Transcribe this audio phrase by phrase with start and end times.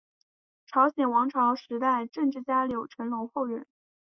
[0.65, 3.67] 朝鲜王朝时代政治家柳成龙后人。